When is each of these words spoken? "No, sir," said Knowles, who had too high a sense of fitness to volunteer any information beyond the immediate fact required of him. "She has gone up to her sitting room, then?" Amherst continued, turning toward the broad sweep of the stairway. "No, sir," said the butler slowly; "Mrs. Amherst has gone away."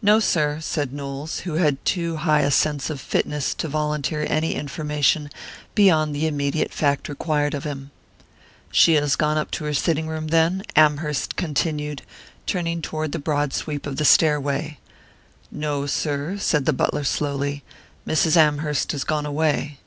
"No, 0.00 0.18
sir," 0.18 0.60
said 0.62 0.94
Knowles, 0.94 1.40
who 1.40 1.56
had 1.56 1.84
too 1.84 2.16
high 2.16 2.40
a 2.40 2.50
sense 2.50 2.88
of 2.88 3.02
fitness 3.02 3.52
to 3.56 3.68
volunteer 3.68 4.24
any 4.26 4.54
information 4.54 5.28
beyond 5.74 6.14
the 6.14 6.26
immediate 6.26 6.72
fact 6.72 7.06
required 7.06 7.52
of 7.52 7.64
him. 7.64 7.90
"She 8.72 8.94
has 8.94 9.14
gone 9.14 9.36
up 9.36 9.50
to 9.50 9.64
her 9.64 9.74
sitting 9.74 10.08
room, 10.08 10.28
then?" 10.28 10.62
Amherst 10.74 11.36
continued, 11.36 12.00
turning 12.46 12.80
toward 12.80 13.12
the 13.12 13.18
broad 13.18 13.52
sweep 13.52 13.84
of 13.86 13.96
the 13.96 14.06
stairway. 14.06 14.78
"No, 15.50 15.84
sir," 15.84 16.38
said 16.38 16.64
the 16.64 16.72
butler 16.72 17.04
slowly; 17.04 17.62
"Mrs. 18.06 18.38
Amherst 18.38 18.92
has 18.92 19.04
gone 19.04 19.26
away." 19.26 19.80